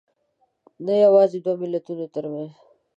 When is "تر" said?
2.13-2.23